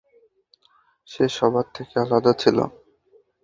সে 1.09 1.23
সবার 1.37 1.65
থেকে 1.75 1.95
আলাদা 2.03 2.31
ছিল। 2.33 2.57